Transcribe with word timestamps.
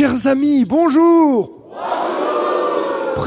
chers 0.00 0.26
amis, 0.26 0.64
bonjour 0.64 1.59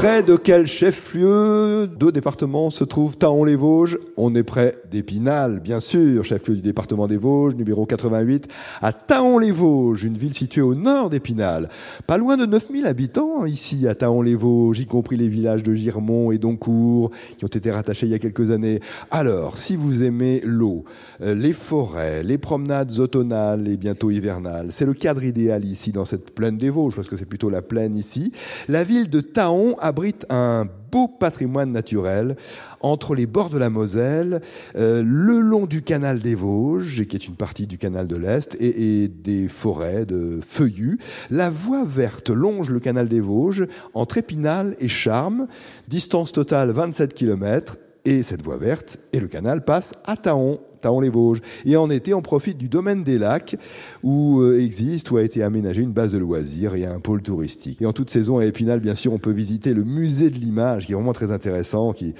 Près 0.04 0.22
de 0.22 0.36
quel 0.36 0.66
chef-lieu 0.66 1.86
de 1.86 2.10
département 2.10 2.68
se 2.68 2.84
trouve 2.84 3.16
Taon-les-Vosges? 3.16 3.98
On 4.18 4.34
est 4.34 4.42
près 4.42 4.76
d'Épinal, 4.90 5.60
bien 5.60 5.80
sûr, 5.80 6.24
chef-lieu 6.24 6.56
du 6.56 6.60
département 6.60 7.08
des 7.08 7.16
Vosges, 7.16 7.54
numéro 7.54 7.86
88, 7.86 8.46
à 8.82 8.92
Taon-les-Vosges, 8.92 10.04
une 10.04 10.18
ville 10.18 10.34
située 10.34 10.60
au 10.60 10.74
nord 10.74 11.08
d'Épinal. 11.08 11.70
Pas 12.06 12.18
loin 12.18 12.36
de 12.36 12.44
9000 12.44 12.84
habitants 12.84 13.46
ici 13.46 13.88
à 13.88 13.94
Taon-les-Vosges, 13.94 14.80
y 14.80 14.86
compris 14.86 15.16
les 15.16 15.30
villages 15.30 15.62
de 15.62 15.72
Girmont 15.72 16.32
et 16.32 16.38
Doncourt, 16.38 17.10
qui 17.38 17.46
ont 17.46 17.48
été 17.48 17.70
rattachés 17.70 18.04
il 18.04 18.12
y 18.12 18.14
a 18.14 18.18
quelques 18.18 18.50
années. 18.50 18.80
Alors, 19.10 19.56
si 19.56 19.74
vous 19.74 20.02
aimez 20.02 20.42
l'eau, 20.44 20.84
euh, 21.22 21.34
les 21.34 21.54
forêts, 21.54 22.22
les 22.22 22.36
promenades 22.36 22.98
automnales 22.98 23.68
et 23.68 23.78
bientôt 23.78 24.10
hivernales, 24.10 24.66
c'est 24.68 24.84
le 24.84 24.92
cadre 24.92 25.24
idéal 25.24 25.64
ici 25.64 25.92
dans 25.92 26.04
cette 26.04 26.34
plaine 26.34 26.58
des 26.58 26.68
Vosges, 26.68 26.94
parce 26.94 27.08
que 27.08 27.16
c'est 27.16 27.24
plutôt 27.24 27.48
la 27.48 27.62
plaine 27.62 27.96
ici. 27.96 28.34
La 28.68 28.84
ville 28.84 29.08
de 29.08 29.20
Taon 29.20 29.76
abrite 29.94 30.26
un 30.28 30.66
beau 30.90 31.06
patrimoine 31.06 31.70
naturel 31.70 32.34
entre 32.80 33.14
les 33.14 33.26
bords 33.26 33.48
de 33.48 33.58
la 33.58 33.70
Moselle, 33.70 34.40
euh, 34.74 35.04
le 35.06 35.38
long 35.38 35.66
du 35.66 35.82
canal 35.82 36.18
des 36.18 36.34
Vosges, 36.34 37.04
qui 37.04 37.14
est 37.14 37.28
une 37.28 37.36
partie 37.36 37.68
du 37.68 37.78
canal 37.78 38.08
de 38.08 38.16
l'Est, 38.16 38.56
et, 38.60 39.06
des 39.06 39.46
forêts 39.46 40.04
de 40.04 40.40
feuillus. 40.42 40.98
La 41.30 41.48
voie 41.48 41.84
verte 41.84 42.30
longe 42.30 42.70
le 42.70 42.80
canal 42.80 43.06
des 43.06 43.20
Vosges 43.20 43.68
entre 43.94 44.18
Épinal 44.18 44.74
et 44.80 44.88
Charmes, 44.88 45.46
distance 45.86 46.32
totale 46.32 46.72
27 46.72 47.14
km, 47.14 47.76
et 48.04 48.24
cette 48.24 48.42
voie 48.42 48.56
verte 48.56 48.98
et 49.12 49.20
le 49.20 49.28
canal 49.28 49.64
passe 49.64 49.94
à 50.06 50.16
Taon, 50.16 50.58
Taon-les-Vosges. 50.84 51.40
Et 51.64 51.76
en 51.76 51.90
été, 51.90 52.14
on 52.14 52.22
profite 52.22 52.58
du 52.58 52.68
domaine 52.68 53.02
des 53.02 53.18
lacs 53.18 53.56
où 54.02 54.40
euh, 54.40 54.60
existe 54.60 55.10
ou 55.10 55.16
a 55.16 55.22
été 55.22 55.42
aménagée 55.42 55.82
une 55.82 55.92
base 55.92 56.12
de 56.12 56.18
loisirs 56.18 56.74
et 56.74 56.84
un 56.84 57.00
pôle 57.00 57.22
touristique. 57.22 57.80
Et 57.80 57.86
en 57.86 57.92
toute 57.92 58.10
saison 58.10 58.38
à 58.38 58.44
Épinal, 58.44 58.80
bien 58.80 58.94
sûr, 58.94 59.12
on 59.12 59.18
peut 59.18 59.32
visiter 59.32 59.72
le 59.72 59.84
musée 59.84 60.30
de 60.30 60.36
l'image 60.36 60.86
qui 60.86 60.92
est 60.92 60.94
vraiment 60.94 61.12
très 61.12 61.32
intéressant, 61.32 61.92
qui 61.92 62.14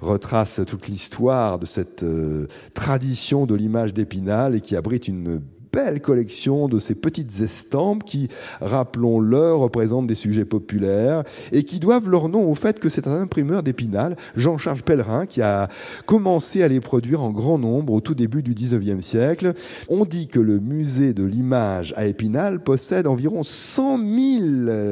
retrace 0.00 0.60
toute 0.66 0.86
l'histoire 0.88 1.58
de 1.58 1.66
cette 1.66 2.04
euh, 2.04 2.46
tradition 2.74 3.46
de 3.46 3.54
l'image 3.54 3.92
d'Épinal 3.92 4.54
et 4.54 4.60
qui 4.60 4.76
abrite 4.76 5.08
une 5.08 5.40
belle 5.74 6.00
collection 6.00 6.68
de 6.68 6.78
ces 6.78 6.94
petites 6.94 7.40
estampes 7.40 8.04
qui, 8.04 8.28
rappelons-le, 8.60 9.54
représentent 9.54 10.06
des 10.06 10.14
sujets 10.14 10.44
populaires 10.44 11.24
et 11.50 11.64
qui 11.64 11.80
doivent 11.80 12.08
leur 12.08 12.28
nom 12.28 12.48
au 12.48 12.54
fait 12.54 12.78
que 12.78 12.88
c'est 12.88 13.08
un 13.08 13.20
imprimeur 13.20 13.64
d'Épinal, 13.64 14.16
Jean-Charles 14.36 14.82
Pellerin, 14.82 15.26
qui 15.26 15.42
a 15.42 15.68
commencé 16.06 16.62
à 16.62 16.68
les 16.68 16.80
produire 16.80 17.22
en 17.22 17.30
grand 17.30 17.58
nombre 17.58 17.92
au 17.92 18.00
tout 18.00 18.14
début 18.14 18.42
du 18.42 18.54
19e 18.54 19.00
siècle. 19.00 19.54
On 19.88 20.04
dit 20.04 20.28
que 20.28 20.38
le 20.38 20.60
musée 20.60 21.12
de 21.12 21.24
l'image 21.24 21.92
à 21.96 22.06
Épinal 22.06 22.62
possède 22.62 23.08
environ 23.08 23.42
100 23.42 23.98
000 23.98 24.08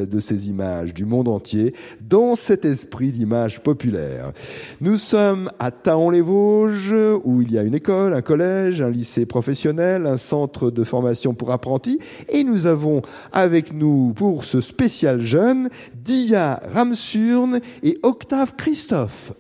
de 0.06 0.20
ces 0.20 0.48
images 0.48 0.94
du 0.94 1.05
monde 1.05 1.28
entier 1.28 1.75
dans 2.00 2.34
cet 2.34 2.64
esprit 2.64 3.12
d'image 3.12 3.62
populaire. 3.62 4.33
Nous 4.80 4.97
sommes 4.97 5.48
à 5.60 5.70
Taon-les-Vosges 5.70 7.20
où 7.22 7.41
il 7.41 7.53
y 7.53 7.58
a 7.58 7.62
une 7.62 7.77
école, 7.77 8.14
un 8.14 8.22
collège, 8.22 8.83
un 8.83 8.91
lycée 8.91 9.27
professionnel, 9.27 10.06
un 10.06 10.19
centre 10.19 10.72
de 10.73 10.84
formation 10.84 11.34
pour 11.34 11.51
apprentis. 11.53 11.98
Et 12.28 12.45
nous 12.45 12.67
avons 12.67 13.03
avec 13.33 13.73
nous, 13.73 14.12
pour 14.17 14.45
ce 14.45 14.61
spécial 14.61 15.20
jeune, 15.20 15.69
Dia 15.95 16.61
Ramsurne 16.75 17.61
et 17.83 17.98
Octave 18.03 18.55
Christophe. 18.56 19.33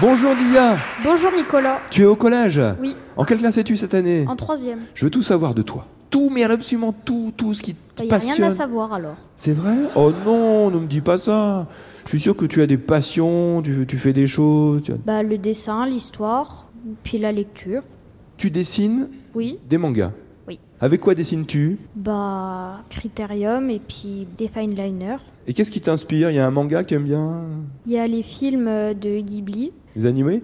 Bonjour 0.00 0.32
Dia. 0.34 0.76
Bonjour 1.04 1.30
Nicolas. 1.36 1.78
Tu 1.90 2.02
es 2.02 2.06
au 2.06 2.16
collège 2.16 2.60
Oui. 2.80 2.96
En 3.16 3.24
quelle 3.24 3.38
classe 3.38 3.58
es-tu 3.58 3.76
cette 3.76 3.94
année 3.94 4.24
En 4.26 4.36
troisième. 4.36 4.80
Je 4.94 5.04
veux 5.04 5.10
tout 5.10 5.22
savoir 5.22 5.54
de 5.54 5.62
toi. 5.62 5.86
Tout, 6.10 6.28
mais 6.30 6.42
absolument 6.44 6.92
tout, 6.92 7.32
tout 7.36 7.54
ce 7.54 7.62
qui 7.62 7.74
te 7.74 8.02
Il 8.02 8.04
n'y 8.04 8.08
passionne. 8.08 8.32
a 8.32 8.36
rien 8.36 8.46
à 8.48 8.50
savoir 8.50 8.92
alors. 8.92 9.16
C'est 9.36 9.52
vrai? 9.52 9.74
Oh 9.94 10.12
non, 10.26 10.70
ne 10.70 10.78
me 10.80 10.86
dis 10.86 11.00
pas 11.00 11.16
ça. 11.18 11.66
Je 12.04 12.08
suis 12.10 12.20
sûr 12.20 12.36
que 12.36 12.44
tu 12.46 12.60
as 12.62 12.66
des 12.66 12.78
passions, 12.78 13.62
tu, 13.62 13.86
tu 13.86 13.96
fais 13.96 14.12
des 14.12 14.26
choses. 14.26 14.82
Tu, 14.82 14.92
Bah, 15.06 15.22
le 15.22 15.38
dessin, 15.38 15.86
l'histoire, 15.86 16.61
puis 17.02 17.18
la 17.18 17.32
lecture. 17.32 17.82
tu 18.36 18.50
dessines 18.50 19.08
Oui. 19.34 19.58
des 19.68 19.78
mangas. 19.78 20.12
Oui. 20.48 20.58
Avec 20.80 21.00
quoi 21.00 21.14
dessines-tu? 21.14 21.78
Bah, 21.94 22.82
Critérium 22.90 23.70
et 23.70 23.78
puis 23.80 24.26
des 24.36 24.48
fine 24.48 24.74
liners. 24.74 25.18
Et 25.46 25.52
qu'est-ce 25.52 25.70
qui 25.70 25.80
t'inspire? 25.80 26.30
Il 26.30 26.34
y 26.34 26.38
a 26.38 26.46
un 26.46 26.50
manga 26.50 26.82
que 26.82 26.88
tu 26.88 26.94
aimes 26.94 27.04
bien? 27.04 27.42
Il 27.86 27.92
y 27.92 27.98
a 27.98 28.06
les 28.08 28.22
films 28.22 28.66
euh, 28.68 28.94
de 28.94 29.20
Ghibli. 29.20 29.72
Les 29.96 30.06
animés? 30.06 30.42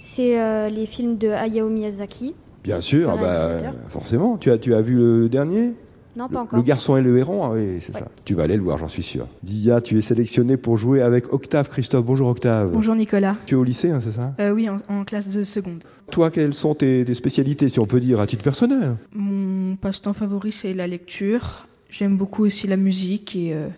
C'est 0.00 0.38
euh, 0.40 0.68
les 0.68 0.86
films 0.86 1.16
de 1.16 1.28
Hayao 1.28 1.68
Miyazaki. 1.70 2.34
Bien 2.62 2.80
sûr, 2.80 3.08
ah 3.10 3.16
bah, 3.16 3.72
forcément. 3.88 4.36
Tu 4.36 4.50
as, 4.50 4.58
tu 4.58 4.74
as 4.74 4.80
vu 4.82 4.96
le 4.96 5.28
dernier? 5.28 5.72
Non, 6.16 6.26
le, 6.28 6.32
pas 6.34 6.40
encore. 6.40 6.58
le 6.58 6.64
garçon 6.64 6.96
et 6.96 7.02
le 7.02 7.18
héron 7.18 7.44
Ah 7.44 7.50
oui, 7.54 7.78
c'est 7.80 7.94
Ouais. 7.94 8.00
ça. 8.00 8.08
Tu 8.24 8.34
vas 8.34 8.44
aller 8.44 8.56
le 8.56 8.62
voir, 8.62 8.78
j'en 8.78 8.88
suis 8.88 9.02
sûr. 9.02 9.26
Dia, 9.42 9.80
tu 9.80 9.98
es 9.98 10.00
sélectionné 10.02 10.56
pour 10.56 10.76
jouer 10.78 11.02
avec 11.02 11.32
Octave 11.32 11.68
Christophe. 11.68 12.04
Bonjour 12.04 12.28
Octave. 12.28 12.70
Bonjour 12.72 12.94
Nicolas. 12.94 13.36
Tu 13.46 13.54
es 13.54 13.58
au 13.58 13.64
lycée, 13.64 13.90
hein, 13.90 14.00
c'est 14.00 14.12
ça? 14.12 14.32
Euh, 14.40 14.50
oui, 14.52 14.68
en, 14.68 14.78
en 14.88 15.04
classe 15.04 15.28
de 15.28 15.42
seconde. 15.44 15.82
Toi, 16.10 16.30
quelles 16.30 16.54
sont 16.54 16.74
tes, 16.74 17.04
tes 17.04 17.14
spécialités, 17.14 17.68
si 17.68 17.80
on 17.80 17.86
peut 17.86 18.00
dire, 18.00 18.20
à 18.20 18.26
titre 18.26 18.42
personnel? 18.44 18.96
Mon 19.12 19.76
passe-temps 19.76 20.12
favori, 20.12 20.52
c'est 20.52 20.74
la 20.74 20.86
lecture. 20.86 21.66
J'aime 21.90 22.16
beaucoup 22.16 22.44
aussi 22.44 22.66
la 22.66 22.76
musique 22.76 23.36
et 23.36 23.52
euh, 23.54 23.68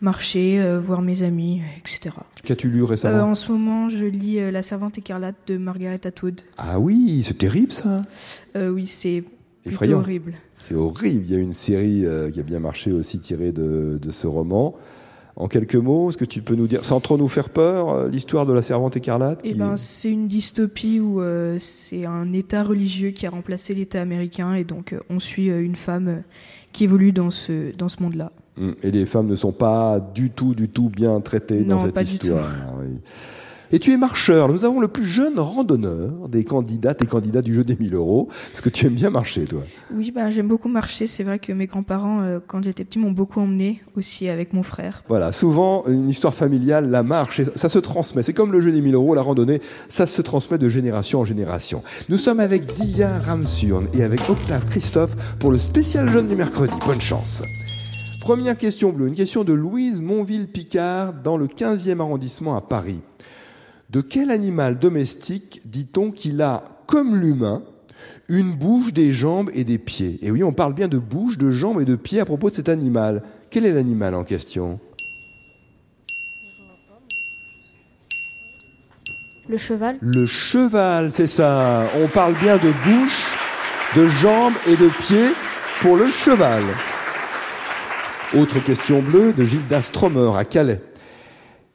marcher, 0.00 0.60
euh, 0.60 0.78
voir 0.80 1.02
mes 1.02 1.22
amis, 1.22 1.62
etc. 1.78 2.14
Qu'as-tu 2.44 2.68
lu 2.68 2.82
Euh, 2.82 2.84
récemment 2.86 3.24
en 3.30 3.34
ce 3.34 3.50
moment, 3.52 3.88
je 3.88 4.04
lis 4.04 4.38
La 4.50 4.62
Servante 4.62 4.98
écarlate 4.98 5.36
de 5.46 5.56
Margaret 5.56 6.00
Atwood. 6.06 6.40
Ah 6.56 6.78
oui, 6.78 7.22
c'est 7.26 7.38
terrible 7.38 7.72
ça. 7.72 8.04
Euh, 8.56 8.70
oui, 8.70 8.86
c'est 8.86 9.24
Effrayant. 9.66 9.98
horrible. 9.98 10.34
C'est 10.60 10.74
horrible. 10.74 11.24
Il 11.26 11.30
y 11.32 11.36
a 11.36 11.38
une 11.38 11.52
série 11.52 12.04
euh, 12.06 12.30
qui 12.30 12.40
a 12.40 12.42
bien 12.42 12.60
marché 12.60 12.92
aussi 12.92 13.18
tirée 13.18 13.52
de, 13.52 13.98
de 14.00 14.10
ce 14.10 14.26
roman. 14.26 14.74
En 15.36 15.46
quelques 15.46 15.76
mots, 15.76 16.08
est-ce 16.10 16.16
que 16.16 16.24
tu 16.24 16.42
peux 16.42 16.56
nous 16.56 16.66
dire, 16.66 16.82
sans 16.84 16.98
trop 16.98 17.16
nous 17.16 17.28
faire 17.28 17.50
peur, 17.50 17.90
euh, 17.90 18.08
l'histoire 18.08 18.44
de 18.44 18.52
la 18.52 18.60
servante 18.60 18.96
écarlate 18.96 19.40
Eh 19.44 19.54
ben, 19.54 19.76
c'est 19.76 20.10
une 20.10 20.26
dystopie 20.26 20.98
où 20.98 21.20
euh, 21.20 21.58
c'est 21.60 22.04
un 22.06 22.32
État 22.32 22.64
religieux 22.64 23.10
qui 23.10 23.24
a 23.24 23.30
remplacé 23.30 23.72
l'État 23.72 24.00
américain 24.00 24.54
et 24.54 24.64
donc 24.64 24.92
euh, 24.92 25.00
on 25.10 25.20
suit 25.20 25.50
euh, 25.50 25.62
une 25.62 25.76
femme 25.76 26.22
qui 26.72 26.82
évolue 26.84 27.12
dans 27.12 27.30
ce, 27.30 27.70
dans 27.76 27.88
ce 27.88 28.02
monde-là. 28.02 28.32
Mm. 28.56 28.70
Et 28.82 28.90
les 28.90 29.06
femmes 29.06 29.28
ne 29.28 29.36
sont 29.36 29.52
pas 29.52 30.00
du 30.12 30.30
tout, 30.30 30.56
du 30.56 30.68
tout 30.68 30.88
bien 30.88 31.20
traitées 31.20 31.62
dans 31.62 31.84
cette 31.84 31.94
pas 31.94 32.02
du 32.02 32.14
histoire. 32.14 32.50
oui. 32.80 32.98
Et 33.70 33.78
tu 33.78 33.92
es 33.92 33.98
marcheur. 33.98 34.48
Nous 34.48 34.64
avons 34.64 34.80
le 34.80 34.88
plus 34.88 35.04
jeune 35.04 35.38
randonneur 35.38 36.28
des 36.28 36.42
candidates 36.42 37.02
et 37.02 37.06
candidats 37.06 37.42
du 37.42 37.54
jeu 37.54 37.64
des 37.64 37.76
1000 37.76 37.94
euros. 37.94 38.28
Parce 38.50 38.62
que 38.62 38.70
tu 38.70 38.86
aimes 38.86 38.94
bien 38.94 39.10
marcher, 39.10 39.44
toi. 39.44 39.60
Oui, 39.92 40.10
ben, 40.10 40.30
j'aime 40.30 40.48
beaucoup 40.48 40.68
marcher. 40.68 41.06
C'est 41.06 41.22
vrai 41.22 41.38
que 41.38 41.52
mes 41.52 41.66
grands-parents, 41.66 42.22
euh, 42.22 42.38
quand 42.46 42.62
j'étais 42.62 42.84
petit, 42.84 42.98
m'ont 42.98 43.12
beaucoup 43.12 43.40
emmené 43.40 43.82
aussi 43.94 44.28
avec 44.28 44.54
mon 44.54 44.62
frère. 44.62 45.04
Voilà, 45.08 45.32
souvent, 45.32 45.84
une 45.86 46.08
histoire 46.08 46.34
familiale, 46.34 46.88
la 46.88 47.02
marche, 47.02 47.42
ça 47.56 47.68
se 47.68 47.78
transmet. 47.78 48.22
C'est 48.22 48.32
comme 48.32 48.52
le 48.52 48.60
jeu 48.60 48.72
des 48.72 48.80
1000 48.80 48.94
euros, 48.94 49.14
la 49.14 49.22
randonnée, 49.22 49.60
ça 49.90 50.06
se 50.06 50.22
transmet 50.22 50.56
de 50.56 50.68
génération 50.70 51.20
en 51.20 51.24
génération. 51.26 51.82
Nous 52.08 52.18
sommes 52.18 52.40
avec 52.40 52.64
Dia 52.74 53.18
Ramsurne 53.18 53.86
et 53.92 54.02
avec 54.02 54.28
Octave 54.30 54.64
Christophe 54.64 55.14
pour 55.38 55.52
le 55.52 55.58
spécial 55.58 56.10
jeune 56.10 56.28
du 56.28 56.36
mercredi. 56.36 56.72
Bonne 56.86 57.00
chance. 57.00 57.42
Première 58.20 58.58
question 58.58 58.92
bleue, 58.92 59.08
une 59.08 59.14
question 59.14 59.44
de 59.44 59.52
Louise 59.52 60.00
Monville-Picard 60.00 61.14
dans 61.22 61.36
le 61.36 61.46
15e 61.46 62.00
arrondissement 62.00 62.56
à 62.56 62.60
Paris. 62.60 63.00
De 63.90 64.02
quel 64.02 64.30
animal 64.30 64.78
domestique 64.78 65.62
dit-on 65.64 66.10
qu'il 66.10 66.42
a, 66.42 66.62
comme 66.86 67.16
l'humain, 67.16 67.62
une 68.28 68.52
bouche, 68.52 68.92
des 68.92 69.12
jambes 69.12 69.50
et 69.54 69.64
des 69.64 69.78
pieds? 69.78 70.18
Et 70.20 70.30
oui, 70.30 70.44
on 70.44 70.52
parle 70.52 70.74
bien 70.74 70.88
de 70.88 70.98
bouche, 70.98 71.38
de 71.38 71.50
jambes 71.50 71.80
et 71.80 71.86
de 71.86 71.96
pieds 71.96 72.20
à 72.20 72.26
propos 72.26 72.50
de 72.50 72.54
cet 72.54 72.68
animal. 72.68 73.22
Quel 73.48 73.64
est 73.64 73.72
l'animal 73.72 74.14
en 74.14 74.24
question? 74.24 74.78
Le 79.48 79.56
cheval. 79.56 79.96
Le 80.02 80.26
cheval, 80.26 81.10
c'est 81.10 81.26
ça. 81.26 81.86
On 82.02 82.08
parle 82.08 82.34
bien 82.34 82.58
de 82.58 82.70
bouche, 82.84 83.34
de 83.96 84.06
jambes 84.06 84.52
et 84.66 84.76
de 84.76 84.90
pieds 85.00 85.30
pour 85.80 85.96
le 85.96 86.10
cheval. 86.10 86.62
Autre 88.36 88.62
question 88.62 89.00
bleue 89.00 89.32
de 89.32 89.46
Gilda 89.46 89.80
Stromer 89.80 90.36
à 90.36 90.44
Calais. 90.44 90.82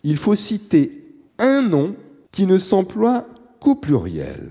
Il 0.03 0.17
faut 0.17 0.35
citer 0.35 0.91
un 1.39 1.63
nom 1.63 1.95
qui 2.33 2.47
ne 2.47 2.57
s'emploie 2.57 3.25
qu'au 3.61 3.75
pluriel. 3.75 4.49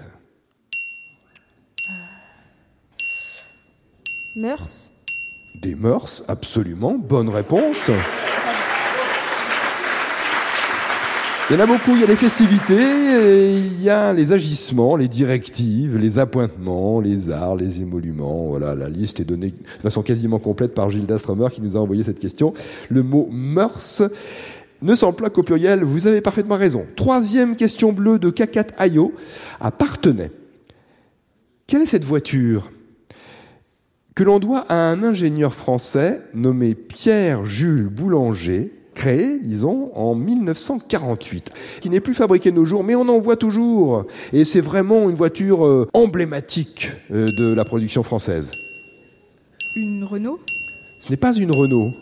Mœurs. 4.37 4.91
Des 5.61 5.75
mœurs, 5.75 6.25
absolument. 6.29 6.95
Bonne 6.97 7.29
réponse. 7.29 7.91
Il 11.51 11.57
y 11.57 11.61
en 11.61 11.65
a 11.65 11.67
beaucoup, 11.67 11.91
il 11.91 12.01
y 12.01 12.05
a 12.05 12.07
les 12.07 12.17
festivités, 12.17 12.73
et 12.75 13.59
il 13.59 13.83
y 13.83 13.91
a 13.91 14.13
les 14.13 14.33
agissements, 14.33 14.97
les 14.97 15.09
directives, 15.09 15.99
les 15.99 16.19
appointements, 16.19 17.01
les 17.01 17.31
arts, 17.31 17.57
les 17.57 17.81
émoluments. 17.81 18.47
Voilà, 18.47 18.75
la 18.75 18.89
liste 18.89 19.21
est 19.21 19.25
donnée 19.25 19.49
de 19.51 19.83
façon 19.83 20.03
quasiment 20.03 20.39
complète 20.39 20.73
par 20.73 20.89
Gilda 20.89 21.19
Stromer 21.19 21.49
qui 21.51 21.61
nous 21.61 21.77
a 21.77 21.81
envoyé 21.81 22.05
cette 22.05 22.21
question. 22.21 22.55
Le 22.89 23.03
mot 23.03 23.29
mœurs 23.31 24.03
ne 24.83 24.95
s'emploie 24.95 25.31
qu'au 25.31 25.43
pluriel, 25.43 25.85
vous 25.85 26.07
avez 26.07 26.21
parfaitement 26.21 26.57
raison. 26.57 26.87
Troisième 26.97 27.57
question 27.57 27.93
bleue 27.93 28.19
de 28.19 28.31
Kakat 28.31 28.67
Ayo 28.79 29.13
à 29.61 29.71
Partenay. 29.71 30.31
Quelle 31.67 31.83
est 31.83 31.87
cette 31.87 32.05
voiture 32.05 32.71
que 34.15 34.25
l'on 34.25 34.39
doit 34.39 34.67
à 34.69 34.75
un 34.75 35.03
ingénieur 35.03 35.55
français 35.55 36.21
nommé 36.35 36.75
Pierre-Jules 36.75 37.89
Boulanger, 37.89 38.71
créé, 38.95 39.39
disons, 39.39 39.91
en 39.95 40.15
1948, 40.15 41.51
qui 41.81 41.89
n'est 41.89 42.01
plus 42.01 42.13
fabriqué 42.13 42.51
de 42.51 42.57
nos 42.57 42.67
jours, 42.67 42.85
mais 42.85 42.95
on 42.95 43.09
en 43.09 43.19
voit 43.19 43.37
toujours. 43.37 44.05
Et 44.35 44.45
c'est 44.45 44.61
vraiment 44.61 45.09
une 45.09 45.17
voiture 45.17 45.65
euh, 45.65 45.89
emblématique 45.95 46.91
euh, 47.11 47.29
de 47.39 47.55
la 47.55 47.65
production 47.65 48.03
française. 48.03 48.51
Une 49.77 50.05
Renault? 50.05 50.41
Ce 50.99 51.09
n'est 51.09 51.17
pas 51.17 51.35
une 51.35 51.53
Renault. 51.53 51.93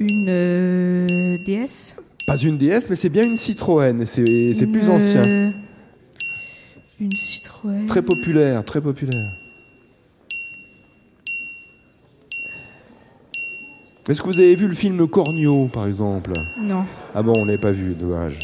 Une 0.00 0.26
euh, 0.30 1.36
DS 1.44 1.94
Pas 2.26 2.36
une 2.38 2.56
DS, 2.56 2.86
mais 2.88 2.96
c'est 2.96 3.10
bien 3.10 3.24
une 3.24 3.36
Citroën, 3.36 4.06
c'est 4.06 4.22
plus 4.66 4.88
ancien. 4.88 5.22
euh, 5.26 5.50
Une 7.00 7.14
Citroën. 7.14 7.86
Très 7.86 8.00
populaire, 8.02 8.64
très 8.64 8.80
populaire. 8.80 9.30
Est-ce 14.08 14.22
que 14.22 14.26
vous 14.26 14.38
avez 14.40 14.54
vu 14.56 14.66
le 14.66 14.74
film 14.74 15.06
Cornio, 15.06 15.66
par 15.66 15.86
exemple? 15.86 16.32
Non. 16.60 16.84
Ah 17.14 17.22
bon, 17.22 17.34
on 17.36 17.44
l'avait 17.44 17.58
pas 17.58 17.70
vu, 17.72 17.94
dommage. 17.94 18.38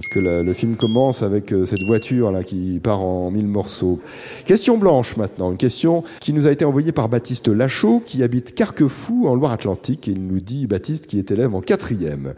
Parce 0.00 0.08
que 0.08 0.18
la- 0.18 0.42
le 0.42 0.54
film 0.54 0.76
commence 0.76 1.20
avec 1.22 1.52
euh, 1.52 1.66
cette 1.66 1.82
voiture 1.82 2.32
là 2.32 2.42
qui 2.42 2.80
part 2.82 3.00
en 3.00 3.30
mille 3.30 3.46
morceaux. 3.46 4.00
Question 4.46 4.78
blanche 4.78 5.18
maintenant, 5.18 5.50
une 5.50 5.58
question 5.58 6.04
qui 6.20 6.32
nous 6.32 6.46
a 6.46 6.50
été 6.52 6.64
envoyée 6.64 6.90
par 6.90 7.10
Baptiste 7.10 7.48
Lachaud 7.48 8.00
qui 8.06 8.22
habite 8.22 8.54
Carquefou 8.54 9.28
en 9.28 9.34
Loire-Atlantique 9.34 10.08
et 10.08 10.12
il 10.12 10.26
nous 10.26 10.40
dit 10.40 10.66
Baptiste 10.66 11.06
qui 11.06 11.18
est 11.18 11.30
élève 11.30 11.54
en 11.54 11.60
quatrième. 11.60 12.32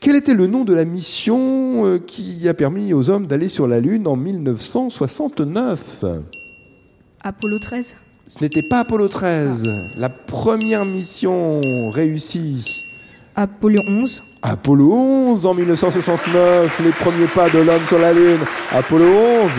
Quel 0.00 0.16
était 0.16 0.34
le 0.34 0.46
nom 0.48 0.66
de 0.66 0.74
la 0.74 0.84
mission 0.84 1.86
euh, 1.86 1.98
qui 1.98 2.46
a 2.46 2.52
permis 2.52 2.92
aux 2.92 3.08
hommes 3.08 3.26
d'aller 3.26 3.48
sur 3.48 3.66
la 3.66 3.80
Lune 3.80 4.06
en 4.06 4.14
1969 4.16 6.04
Apollo 7.22 7.58
13 7.58 7.96
Ce 8.28 8.44
n'était 8.44 8.60
pas 8.62 8.80
Apollo 8.80 9.08
13, 9.08 9.64
la 9.96 10.10
première 10.10 10.84
mission 10.84 11.62
réussie. 11.88 12.84
Apollo 13.40 13.84
11 13.86 14.22
Apollo 14.42 14.92
11 14.92 15.46
en 15.46 15.54
1969, 15.54 16.80
les 16.84 16.90
premiers 16.90 17.28
pas 17.28 17.48
de 17.48 17.60
l'homme 17.60 17.86
sur 17.86 18.00
la 18.00 18.12
Lune. 18.12 18.40
Apollo 18.72 19.04
11, 19.04 19.52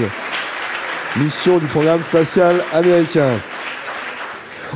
mission 1.24 1.60
du 1.60 1.66
programme 1.68 2.04
spatial 2.04 2.62
américain. 2.74 3.30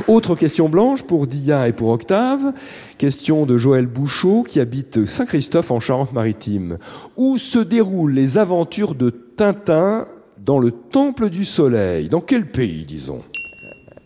Autre 0.08 0.34
question 0.34 0.70
blanche 0.70 1.02
pour 1.02 1.26
Dia 1.26 1.68
et 1.68 1.74
pour 1.74 1.90
Octave. 1.90 2.54
Question 2.96 3.44
de 3.44 3.58
Joël 3.58 3.86
Bouchot 3.86 4.42
qui 4.42 4.58
habite 4.58 5.04
Saint-Christophe 5.04 5.70
en 5.70 5.80
Charente-Maritime. 5.80 6.78
Où 7.18 7.36
se 7.36 7.58
déroulent 7.58 8.14
les 8.14 8.38
aventures 8.38 8.94
de 8.94 9.10
Tintin 9.10 10.06
dans 10.38 10.58
le 10.58 10.70
Temple 10.70 11.28
du 11.28 11.44
Soleil? 11.44 12.08
Dans 12.08 12.22
quel 12.22 12.46
pays, 12.46 12.86
disons? 12.86 13.20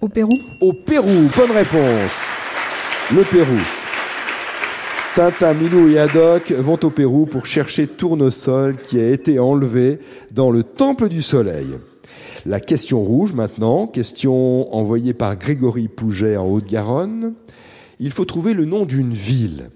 Au 0.00 0.08
Pérou 0.08 0.34
Au 0.60 0.72
Pérou. 0.72 1.30
Bonne 1.36 1.52
réponse. 1.52 2.32
Le 3.14 3.22
Pérou. 3.22 3.77
Tintin, 5.18 5.52
Milou 5.54 5.88
et 5.88 5.98
Haddock 5.98 6.52
vont 6.52 6.78
au 6.80 6.90
Pérou 6.90 7.26
pour 7.26 7.44
chercher 7.44 7.88
Tournesol 7.88 8.76
qui 8.76 9.00
a 9.00 9.10
été 9.10 9.40
enlevé 9.40 9.98
dans 10.30 10.52
le 10.52 10.62
Temple 10.62 11.08
du 11.08 11.22
Soleil. 11.22 11.66
La 12.46 12.60
question 12.60 13.02
rouge 13.02 13.32
maintenant, 13.32 13.88
question 13.88 14.72
envoyée 14.72 15.14
par 15.14 15.34
Grégory 15.34 15.88
Pouget 15.88 16.36
en 16.36 16.46
Haute-Garonne. 16.46 17.34
Il 17.98 18.12
faut 18.12 18.26
trouver 18.26 18.54
le 18.54 18.64
nom 18.64 18.84
d'une 18.84 19.12
ville. 19.12 19.70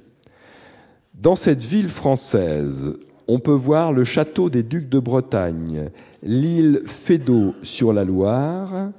Dans 1.13 1.35
cette 1.35 1.65
ville 1.65 1.89
française, 1.89 2.95
on 3.27 3.41
peut 3.41 3.51
voir 3.51 3.93
le 3.93 4.05
château 4.05 4.49
des 4.49 4.63
Ducs 4.63 4.89
de 4.89 5.01
Bretagne, 5.01 5.91
l'île 6.23 6.83
Fédot 6.87 7.57
sur 7.65 7.93
la 7.93 8.05
Loire, 8.05 8.93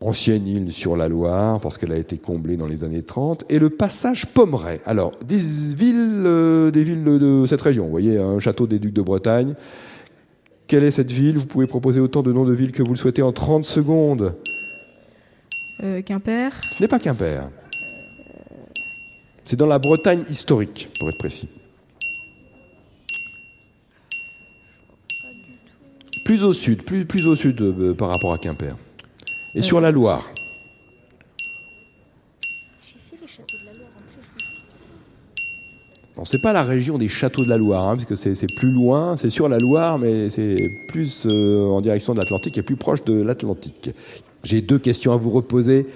ancienne 0.00 0.46
île 0.46 0.72
sur 0.72 0.96
la 0.96 1.08
Loire, 1.08 1.60
parce 1.60 1.78
qu'elle 1.78 1.92
a 1.92 1.96
été 1.96 2.18
comblée 2.18 2.56
dans 2.56 2.66
les 2.66 2.84
années 2.84 3.02
30, 3.02 3.44
et 3.48 3.58
le 3.58 3.70
passage 3.70 4.26
Pommeret. 4.26 4.80
Alors, 4.86 5.12
des 5.26 5.38
villes, 5.38 6.22
euh, 6.26 6.70
des 6.70 6.82
villes 6.84 7.02
de, 7.04 7.18
de 7.18 7.46
cette 7.46 7.62
région, 7.62 7.84
vous 7.84 7.90
voyez, 7.90 8.18
un 8.18 8.38
château 8.38 8.66
des 8.66 8.78
Ducs 8.78 8.92
de 8.92 9.02
Bretagne. 9.02 9.54
Quelle 10.66 10.84
est 10.84 10.90
cette 10.90 11.12
ville? 11.12 11.38
Vous 11.38 11.46
pouvez 11.46 11.66
proposer 11.66 12.00
autant 12.00 12.22
de 12.22 12.32
noms 12.32 12.44
de 12.44 12.52
villes 12.52 12.72
que 12.72 12.82
vous 12.82 12.90
le 12.90 12.96
souhaitez 12.98 13.22
en 13.22 13.32
30 13.32 13.64
secondes. 13.64 14.34
euh, 15.82 16.02
Quimper 16.02 16.50
Ce 16.76 16.82
n'est 16.82 16.88
pas 16.88 16.98
Quimper. 16.98 17.48
C'est 19.44 19.56
dans 19.56 19.66
la 19.66 19.78
Bretagne 19.78 20.24
historique, 20.28 20.88
pour 20.98 21.08
être 21.08 21.18
précis. 21.18 21.48
Plus 26.24 26.42
au 26.42 26.52
sud, 26.52 26.82
plus, 26.82 27.04
plus 27.04 27.26
au 27.28 27.36
sud 27.36 27.60
euh, 27.60 27.94
par 27.94 28.08
rapport 28.08 28.32
à 28.32 28.38
Quimper. 28.38 28.76
Et 29.56 29.62
sur 29.62 29.80
la 29.80 29.90
Loire. 29.90 30.30
J'ai 32.86 32.98
fait 32.98 33.16
les 33.18 33.26
châteaux 33.26 33.56
de 33.58 33.64
la 33.64 33.72
Loire 33.72 33.88
en 33.96 34.02
plus. 34.12 34.44
Non, 36.18 36.24
c'est 36.26 36.42
pas 36.42 36.52
la 36.52 36.62
région 36.62 36.98
des 36.98 37.08
châteaux 37.08 37.42
de 37.42 37.48
la 37.48 37.56
Loire, 37.56 37.88
hein, 37.88 37.96
parce 37.96 38.06
que 38.06 38.16
c'est 38.16 38.34
c'est 38.34 38.54
plus 38.54 38.70
loin, 38.70 39.16
c'est 39.16 39.30
sur 39.30 39.48
la 39.48 39.56
Loire, 39.56 39.98
mais 39.98 40.28
c'est 40.28 40.56
plus 40.88 41.26
euh, 41.26 41.68
en 41.68 41.80
direction 41.80 42.12
de 42.12 42.18
l'Atlantique 42.18 42.58
et 42.58 42.62
plus 42.62 42.76
proche 42.76 43.02
de 43.04 43.14
l'Atlantique. 43.22 43.92
J'ai 44.44 44.60
deux 44.60 44.78
questions 44.78 45.12
à 45.12 45.16
vous 45.16 45.30
reposer, 45.30 45.86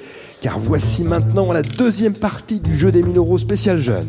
car 0.40 0.58
voici 0.58 1.04
maintenant 1.04 1.52
la 1.52 1.60
deuxième 1.60 2.14
partie 2.14 2.60
du 2.60 2.74
jeu 2.78 2.90
des 2.90 3.02
1000 3.02 3.18
euros 3.18 3.36
spécial 3.36 3.78
jeune. 3.78 4.08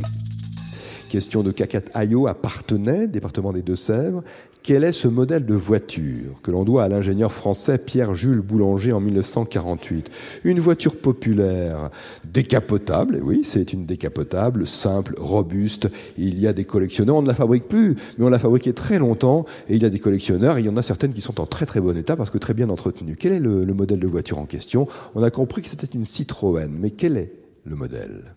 Question 1.10 1.44
de 1.44 1.52
Cacat 1.52 1.82
Ayo 1.94 2.28
à 2.28 2.34
Partenay, 2.34 3.08
département 3.08 3.52
des 3.52 3.62
Deux-Sèvres. 3.62 4.24
Quel 4.64 4.84
est 4.84 4.92
ce 4.92 5.08
modèle 5.08 5.48
de 5.48 5.56
voiture 5.56 6.40
que 6.44 6.52
l'on 6.52 6.64
doit 6.64 6.84
à 6.84 6.88
l'ingénieur 6.88 7.32
français 7.32 7.80
Pierre-Jules 7.84 8.42
Boulanger 8.42 8.94
en 8.94 9.00
1948 9.00 10.12
Une 10.44 10.60
voiture 10.60 10.98
populaire, 10.98 11.90
décapotable, 12.26 13.16
et 13.16 13.22
oui, 13.22 13.42
c'est 13.44 13.74
une 13.74 13.88
décapotable, 13.88 14.68
simple, 14.68 15.16
robuste. 15.18 15.90
Il 16.20 16.40
y 16.40 16.46
a 16.46 16.54
des 16.54 16.66
collectionneurs, 16.66 17.16
on 17.16 17.22
ne 17.24 17.28
la 17.28 17.34
fabrique 17.34 17.68
plus, 17.68 17.96
mais 18.20 18.26
on 18.26 18.30
l'a 18.30 18.38
fabriquée 18.38 18.74
très 18.74 19.00
longtemps, 19.00 19.48
et 19.68 19.76
il 19.76 19.82
y 19.82 19.86
a 19.86 19.90
des 19.90 20.00
collectionneurs, 20.00 20.58
et 20.58 20.62
il 20.62 20.68
y 20.68 20.70
en 20.70 20.78
a 20.78 20.84
certaines 20.84 21.14
qui 21.14 21.22
sont 21.22 21.42
en 21.42 21.48
très 21.48 21.66
très 21.66 21.82
bon 21.82 21.98
état 21.98 22.16
parce 22.16 22.30
que 22.30 22.38
très 22.38 22.54
bien 22.54 22.70
entretenues. 22.70 23.16
Quel 23.16 23.34
est 23.34 23.40
le 23.40 23.74
modèle 23.74 24.00
de 24.00 24.08
voiture 24.08 24.38
en 24.38 24.46
question? 24.46 24.88
On 25.16 25.24
a 25.24 25.32
compris 25.32 25.64
que 25.64 25.70
c'était 25.70 25.88
une 25.88 26.06
Citroën, 26.06 26.70
mais 26.70 26.92
quel 26.92 27.18
est 27.18 27.34
le 27.66 27.76
modèle? 27.76 28.36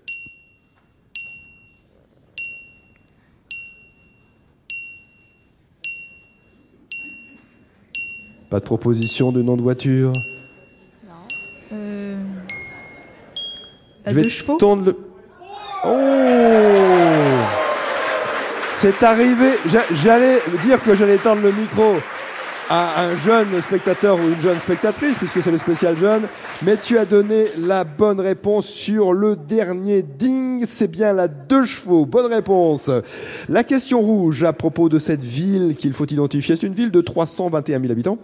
Pas 8.54 8.60
de 8.60 8.64
proposition 8.66 9.32
de 9.32 9.42
nom 9.42 9.56
de 9.56 9.62
voiture? 9.62 10.12
Euh, 11.72 12.14
À 14.06 14.10
Je 14.10 14.14
vais 14.14 14.22
deux 14.22 14.29
chevaux? 14.29 14.56
tendre 14.58 14.84
le... 14.84 14.96
Oh! 15.84 15.88
C'est 18.76 19.02
arrivé. 19.02 19.55
J'a- 19.67 19.82
J'allais 19.93 20.36
dire 20.64 20.81
que 20.84 20.94
j'allais 20.94 21.17
tendre 21.17 21.43
le 21.43 21.50
micro 21.50 21.96
à 22.70 23.02
un 23.02 23.17
jeune 23.17 23.60
spectateur 23.60 24.20
ou 24.20 24.29
une 24.29 24.40
jeune 24.40 24.60
spectatrice, 24.60 25.17
puisque 25.19 25.43
c'est 25.43 25.50
le 25.50 25.58
spécial 25.58 25.96
jeune, 25.98 26.22
mais 26.63 26.77
tu 26.77 26.99
as 26.99 27.05
donné 27.05 27.46
la 27.58 27.84
bonne 27.84 28.20
réponse 28.20 28.67
sur 28.67 29.13
le 29.13 29.37
dernier 29.37 30.03
ding, 30.03 30.65
c'est 30.65 30.91
bien 30.91 31.13
la 31.13 31.29
deux 31.29 31.65
chevaux. 31.65 32.06
Bonne 32.06 32.32
réponse. 32.32 32.91
La 33.49 33.65
question 33.65 34.01
rouge 34.01 34.44
à 34.44 34.53
propos 34.53 34.89
de 34.89 34.99
cette 34.99 35.25
ville 35.25 35.75
qu'il 35.77 35.93
faut 35.93 36.06
identifier, 36.06 36.56
c'est 36.56 36.67
une 36.67 36.75
ville 36.75 36.91
de 36.91 37.01
321 37.01 37.81
000 37.81 37.93
habitants, 37.93 38.19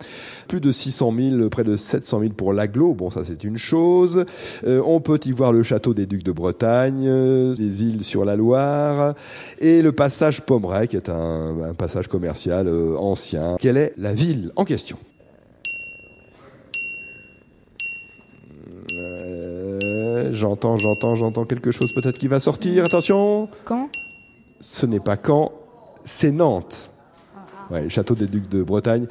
plus 0.48 0.60
de 0.60 0.70
600 0.70 1.14
000, 1.16 1.48
près 1.48 1.64
de 1.64 1.76
700 1.76 2.20
000 2.20 2.32
pour 2.32 2.52
l'aglo. 2.52 2.94
Bon, 2.94 3.10
ça 3.10 3.22
c'est 3.24 3.44
une 3.44 3.58
chose. 3.58 4.24
Euh, 4.66 4.80
on 4.86 5.00
peut 5.00 5.20
y 5.24 5.32
voir 5.32 5.52
le 5.52 5.62
château 5.62 5.92
des 5.92 6.06
Ducs 6.06 6.24
de 6.24 6.32
Bretagne, 6.32 7.04
euh, 7.06 7.54
les 7.58 7.82
îles 7.82 8.04
sur 8.04 8.24
la 8.24 8.36
Loire, 8.36 9.14
et 9.58 9.82
le 9.82 9.92
passage 9.92 10.42
Pommeret, 10.42 10.88
qui 10.88 10.96
est 10.96 11.08
un, 11.08 11.62
un 11.70 11.74
passage 11.74 12.08
commercial 12.08 12.68
euh, 12.68 12.96
ancien. 12.96 13.56
Quelle 13.58 13.76
est 13.76 13.92
la 13.96 14.14
ville 14.14 14.52
en 14.56 14.64
question? 14.64 14.96
J'entends, 20.40 20.78
j'entends, 20.78 21.16
j'entends 21.16 21.44
quelque 21.44 21.70
chose 21.70 21.92
peut-être 21.92 22.16
qui 22.16 22.26
va 22.26 22.40
sortir. 22.40 22.86
Attention 22.86 23.50
Quand? 23.66 23.90
Ce 24.58 24.86
n'est 24.86 24.98
pas 24.98 25.18
Caen, 25.22 25.52
c'est 26.02 26.30
Nantes. 26.30 26.88
Ouais, 27.70 27.82
le 27.82 27.88
château 27.90 28.14
des 28.14 28.24
Ducs 28.24 28.48
de 28.48 28.62
Bretagne. 28.62 29.06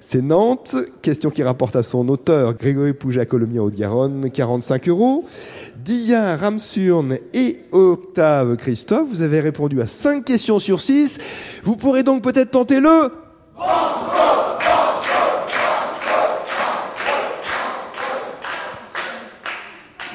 C'est 0.00 0.22
Nantes. 0.22 0.74
Question 1.00 1.30
qui 1.30 1.44
rapporte 1.44 1.76
à 1.76 1.84
son 1.84 2.08
auteur, 2.08 2.54
Grégory 2.54 2.94
Pouget, 2.94 3.26
Colomiers 3.26 3.60
Haute-Garonne, 3.60 4.28
45 4.28 4.88
euros. 4.88 5.24
Dia, 5.76 6.36
Ramsurne 6.36 7.18
et 7.32 7.58
Octave 7.70 8.56
Christophe, 8.56 9.08
vous 9.08 9.22
avez 9.22 9.38
répondu 9.38 9.80
à 9.80 9.86
5 9.86 10.24
questions 10.24 10.58
sur 10.58 10.80
6. 10.80 11.20
Vous 11.62 11.76
pourrez 11.76 12.02
donc 12.02 12.24
peut-être 12.24 12.50
tenter 12.50 12.80
le... 12.80 13.12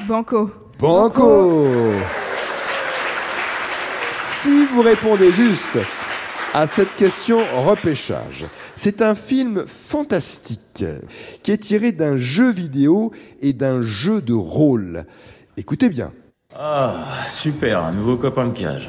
Banco. 0.08 0.50
Banco 0.78 1.66
Si 4.10 4.64
vous 4.64 4.80
répondez 4.80 5.30
juste 5.32 5.78
à 6.54 6.66
cette 6.66 6.96
question 6.96 7.40
repêchage. 7.58 8.46
C'est 8.74 9.02
un 9.02 9.14
film 9.14 9.64
fantastique 9.66 10.86
qui 11.42 11.52
est 11.52 11.58
tiré 11.58 11.92
d'un 11.92 12.16
jeu 12.16 12.50
vidéo 12.50 13.12
et 13.42 13.52
d'un 13.52 13.82
jeu 13.82 14.22
de 14.22 14.32
rôle. 14.32 15.04
Écoutez 15.58 15.90
bien. 15.90 16.12
Ah, 16.58 17.04
super, 17.26 17.84
un 17.84 17.92
nouveau 17.92 18.16
copain 18.16 18.46
de 18.46 18.58
cage. 18.58 18.88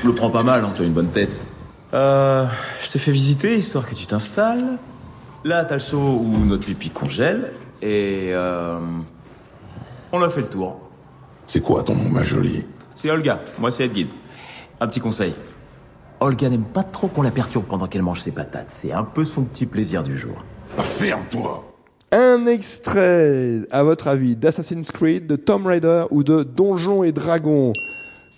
Je 0.00 0.06
le 0.06 0.14
prends 0.14 0.30
pas 0.30 0.44
mal, 0.44 0.64
hein, 0.64 0.70
tu 0.76 0.82
as 0.82 0.84
une 0.84 0.92
bonne 0.92 1.10
tête. 1.10 1.36
Euh, 1.92 2.46
je 2.84 2.88
te 2.88 2.98
fais 2.98 3.10
visiter 3.10 3.56
histoire 3.56 3.84
que 3.84 3.96
tu 3.96 4.06
t'installes. 4.06 4.78
Là, 5.42 5.64
t'as 5.64 5.74
le 5.74 5.80
seau 5.80 5.98
où 5.98 6.44
notre 6.44 6.66
pipi 6.66 6.90
congèle. 6.90 7.52
Et 7.82 8.30
euh, 8.32 8.78
on 10.12 10.22
a 10.22 10.28
fait 10.30 10.40
le 10.40 10.48
tour. 10.48 10.76
C'est 11.46 11.60
quoi 11.60 11.82
ton 11.82 11.94
nom, 11.94 12.08
ma 12.08 12.22
jolie 12.22 12.64
C'est 12.94 13.10
Olga, 13.10 13.40
moi 13.58 13.70
c'est 13.70 13.84
Edgid. 13.84 14.08
Un 14.80 14.86
petit 14.86 15.00
conseil. 15.00 15.34
Olga 16.20 16.48
n'aime 16.48 16.64
pas 16.64 16.82
trop 16.82 17.08
qu'on 17.08 17.22
la 17.22 17.30
perturbe 17.30 17.64
pendant 17.66 17.86
qu'elle 17.86 18.02
mange 18.02 18.20
ses 18.20 18.30
patates. 18.30 18.66
C'est 18.70 18.92
un 18.92 19.04
peu 19.04 19.24
son 19.24 19.42
petit 19.42 19.66
plaisir 19.66 20.02
du 20.02 20.16
jour. 20.16 20.44
Ah, 20.78 20.82
Ferme-toi 20.82 21.64
Un 22.12 22.46
extrait, 22.46 23.60
à 23.70 23.82
votre 23.82 24.08
avis, 24.08 24.36
d'Assassin's 24.36 24.90
Creed, 24.92 25.26
de 25.26 25.36
Tomb 25.36 25.66
Raider 25.66 26.04
ou 26.10 26.22
de 26.22 26.42
Donjons 26.42 27.02
et 27.04 27.12
Dragons 27.12 27.72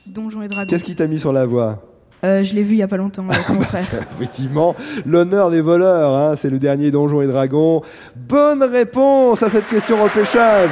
Donjons 0.06 0.42
et 0.42 0.48
Dragons. 0.48 0.68
Qu'est-ce 0.68 0.84
qui 0.84 0.94
t'a 0.96 1.06
mis 1.06 1.18
sur 1.18 1.32
la 1.32 1.44
voie 1.46 1.82
Euh, 2.24 2.42
je 2.44 2.54
l'ai 2.54 2.62
vu 2.62 2.74
il 2.74 2.78
y 2.78 2.82
a 2.82 2.88
pas 2.88 2.96
longtemps 2.96 3.24
avec 3.28 3.48
mon 3.48 3.60
frère. 3.60 3.84
Effectivement, 4.16 4.74
l'honneur 5.04 5.50
des 5.50 5.60
voleurs, 5.60 6.14
hein, 6.16 6.34
c'est 6.36 6.50
le 6.50 6.58
dernier 6.58 6.90
Donjons 6.90 7.22
et 7.22 7.26
Dragons. 7.26 7.82
Bonne 8.16 8.62
réponse 8.62 9.42
à 9.42 9.50
cette 9.50 9.68
question 9.68 10.02
repêchage. 10.02 10.70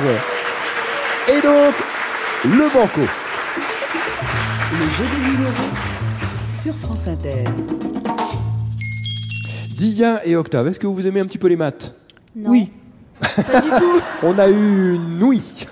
Et 1.30 1.40
donc, 1.42 1.74
le 2.44 2.74
banco. 2.74 3.00
Le 4.72 4.90
jeu 4.90 5.04
des 5.04 5.30
1000 5.30 5.42
euros 5.42 5.70
sur 6.52 6.74
France 6.74 7.06
Inter. 7.06 7.44
Dia 9.76 10.26
et 10.26 10.34
Octave, 10.34 10.66
est-ce 10.66 10.80
que 10.80 10.88
vous 10.88 11.06
aimez 11.06 11.20
un 11.20 11.26
petit 11.26 11.38
peu 11.38 11.46
les 11.46 11.54
maths? 11.54 11.94
Non. 12.34 12.50
Oui. 12.50 12.70
Pas 13.20 13.60
du 13.60 13.68
tout. 13.68 14.00
On 14.24 14.40
a 14.40 14.48
eu 14.48 14.94
une 14.96 15.22
oui. 15.22 15.68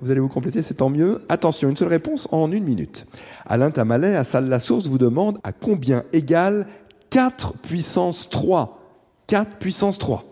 Vous 0.00 0.10
allez 0.10 0.18
vous 0.18 0.28
compléter, 0.28 0.64
c'est 0.64 0.74
tant 0.74 0.90
mieux. 0.90 1.22
Attention, 1.28 1.68
une 1.70 1.76
seule 1.76 1.86
réponse 1.86 2.26
en 2.32 2.50
une 2.50 2.64
minute. 2.64 3.06
Alain 3.46 3.70
Tamalet, 3.70 4.16
à 4.16 4.24
Salle 4.24 4.48
la 4.48 4.58
Source, 4.58 4.88
vous 4.88 4.98
demande 4.98 5.38
à 5.44 5.52
combien 5.52 6.02
égale 6.12 6.66
4 7.10 7.58
puissance 7.58 8.28
3 8.28 8.80
4 9.28 9.58
puissance 9.58 9.98
3. 9.98 10.24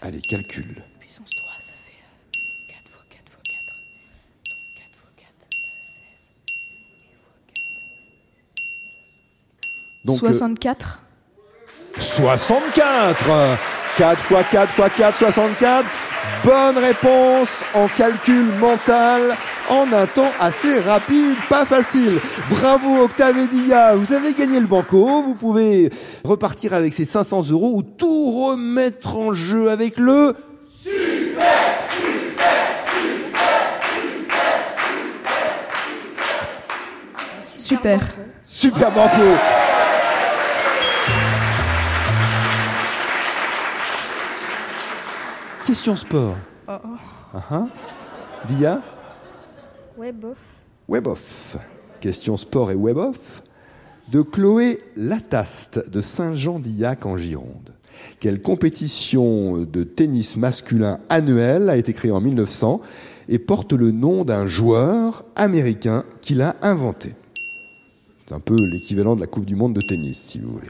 Allez, 0.00 0.22
calcul. 0.22 0.82
Puissance 1.12 1.36
3, 1.36 1.50
ça 1.58 1.74
fait 1.84 2.00
4 2.68 2.78
x 2.80 2.88
4 3.10 3.20
x 3.20 3.52
4. 3.52 3.76
Donc 4.48 4.64
4 4.76 4.86
x 4.96 5.20
4, 5.20 5.52
16. 5.66 6.56
Donc, 10.06 10.22
euh, 10.22 10.32
64. 10.32 11.02
64 11.98 13.58
4 13.98 14.22
x 14.22 14.48
4 14.52 14.78
x 14.78 14.96
4, 14.96 15.18
64. 15.18 15.86
Bonne 16.46 16.78
réponse 16.78 17.62
en 17.74 17.88
calcul 17.88 18.46
mental 18.58 19.36
en 19.68 19.92
un 19.92 20.06
temps 20.06 20.32
assez 20.40 20.80
rapide, 20.80 21.36
pas 21.50 21.66
facile. 21.66 22.20
Bravo 22.48 23.02
Octave 23.02 23.36
et 23.36 23.48
Dia, 23.48 23.94
vous 23.96 24.14
avez 24.14 24.32
gagné 24.32 24.60
le 24.60 24.66
banco. 24.66 25.20
Vous 25.20 25.34
pouvez 25.34 25.90
repartir 26.24 26.72
avec 26.72 26.94
ces 26.94 27.04
500 27.04 27.50
euros 27.50 27.74
ou 27.76 27.82
tout 27.82 28.48
remettre 28.48 29.16
en 29.16 29.34
jeu 29.34 29.68
avec 29.68 29.98
le 29.98 30.34
Super. 37.72 38.00
Super 38.44 38.90
Banco. 38.90 39.22
Question 45.64 45.96
sport. 45.96 46.36
Oh, 46.68 46.72
oh. 46.84 46.88
Ah, 47.32 47.42
ah. 47.50 47.66
Dia? 48.46 48.82
Ouais, 49.96 50.12
bof. 50.12 50.36
Web-off. 50.86 51.56
Question 52.00 52.36
sport 52.36 52.72
et 52.72 52.74
web-off. 52.74 53.42
De 54.10 54.20
Chloé 54.20 54.78
Lataste 54.94 55.88
de 55.88 56.02
Saint-Jean-d'Illac 56.02 57.06
en 57.06 57.16
Gironde. 57.16 57.72
Quelle 58.20 58.42
compétition 58.42 59.56
de 59.62 59.82
tennis 59.82 60.36
masculin 60.36 61.00
annuelle 61.08 61.70
a 61.70 61.78
été 61.78 61.94
créée 61.94 62.12
en 62.12 62.20
1900 62.20 62.82
et 63.30 63.38
porte 63.38 63.72
le 63.72 63.92
nom 63.92 64.26
d'un 64.26 64.46
joueur 64.46 65.24
américain 65.36 66.04
qui 66.20 66.34
l'a 66.34 66.56
inventé? 66.60 67.14
C'est 68.26 68.34
un 68.34 68.40
peu 68.40 68.56
l'équivalent 68.56 69.16
de 69.16 69.20
la 69.20 69.26
Coupe 69.26 69.44
du 69.44 69.56
Monde 69.56 69.74
de 69.74 69.80
tennis, 69.80 70.18
si 70.18 70.38
vous 70.38 70.52
voulez. 70.52 70.68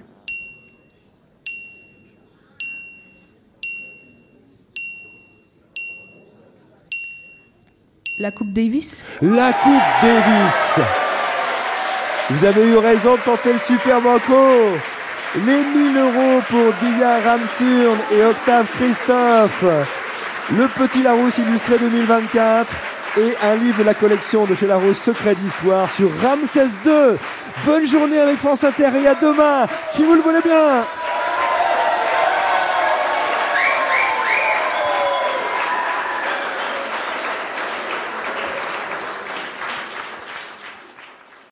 La 8.18 8.30
Coupe 8.30 8.52
Davis. 8.52 9.04
La 9.20 9.52
Coupe 9.52 10.02
Davis. 10.02 10.80
Vous 12.30 12.44
avez 12.44 12.68
eu 12.68 12.76
raison 12.76 13.16
de 13.16 13.20
tenter 13.20 13.52
le 13.52 13.58
Super 13.58 14.00
Banco. 14.00 14.34
Les 15.44 15.64
1000 15.64 15.96
euros 15.96 16.40
pour 16.48 16.72
Dia 16.80 17.20
Ramsurn 17.20 17.98
et 18.12 18.24
Octave 18.24 18.66
Christophe. 18.76 19.64
Le 20.56 20.68
Petit 20.68 21.02
Larousse 21.02 21.38
illustré 21.38 21.78
2024 21.78 22.91
et 23.18 23.34
un 23.42 23.56
livre 23.56 23.78
de 23.78 23.84
la 23.84 23.94
collection 23.94 24.44
de 24.46 24.54
chez 24.54 24.66
Larousse 24.66 24.98
Secret 24.98 25.34
d'Histoire 25.34 25.88
sur 25.90 26.08
Ramsès 26.22 26.78
II. 26.84 27.16
Bonne 27.66 27.86
journée 27.86 28.18
avec 28.18 28.38
France 28.38 28.64
Inter 28.64 28.88
et 29.02 29.06
à 29.06 29.14
demain, 29.14 29.66
si 29.84 30.02
vous 30.02 30.14
le 30.14 30.20
voulez 30.20 30.40
bien. 30.42 30.84